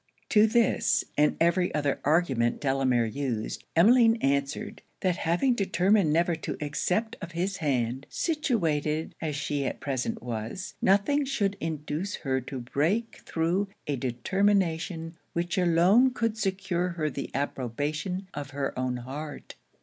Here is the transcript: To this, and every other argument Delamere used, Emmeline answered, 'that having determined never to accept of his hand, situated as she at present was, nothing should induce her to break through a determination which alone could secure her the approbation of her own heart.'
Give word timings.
To 0.29 0.47
this, 0.47 1.03
and 1.15 1.37
every 1.39 1.71
other 1.75 1.99
argument 2.03 2.59
Delamere 2.59 3.05
used, 3.05 3.65
Emmeline 3.75 4.15
answered, 4.15 4.81
'that 5.01 5.15
having 5.17 5.53
determined 5.53 6.11
never 6.11 6.33
to 6.37 6.57
accept 6.59 7.17
of 7.21 7.33
his 7.33 7.57
hand, 7.57 8.07
situated 8.09 9.13
as 9.21 9.35
she 9.35 9.63
at 9.63 9.79
present 9.79 10.23
was, 10.23 10.73
nothing 10.81 11.23
should 11.23 11.55
induce 11.59 12.15
her 12.15 12.41
to 12.41 12.57
break 12.61 13.21
through 13.27 13.67
a 13.85 13.95
determination 13.95 15.17
which 15.33 15.55
alone 15.59 16.15
could 16.15 16.35
secure 16.35 16.87
her 16.93 17.07
the 17.11 17.29
approbation 17.35 18.27
of 18.33 18.49
her 18.49 18.73
own 18.79 18.97
heart.' 18.97 19.53